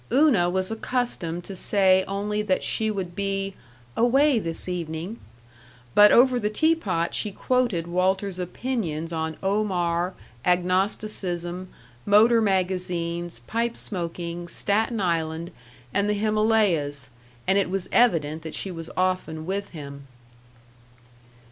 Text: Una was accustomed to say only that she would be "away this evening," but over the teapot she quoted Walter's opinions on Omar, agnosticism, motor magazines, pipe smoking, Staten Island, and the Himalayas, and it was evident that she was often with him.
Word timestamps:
Una 0.11 0.49
was 0.49 0.71
accustomed 0.71 1.43
to 1.43 1.55
say 1.55 2.03
only 2.07 2.41
that 2.41 2.63
she 2.63 2.89
would 2.89 3.15
be 3.15 3.53
"away 3.95 4.39
this 4.39 4.67
evening," 4.67 5.19
but 5.93 6.11
over 6.11 6.39
the 6.39 6.49
teapot 6.49 7.13
she 7.13 7.31
quoted 7.31 7.85
Walter's 7.85 8.39
opinions 8.39 9.13
on 9.13 9.37
Omar, 9.43 10.15
agnosticism, 10.43 11.67
motor 12.03 12.41
magazines, 12.41 13.41
pipe 13.45 13.77
smoking, 13.77 14.47
Staten 14.47 14.99
Island, 14.99 15.51
and 15.93 16.09
the 16.09 16.13
Himalayas, 16.15 17.11
and 17.45 17.59
it 17.59 17.69
was 17.69 17.87
evident 17.91 18.41
that 18.41 18.55
she 18.55 18.71
was 18.71 18.89
often 18.97 19.45
with 19.45 19.69
him. 19.69 20.07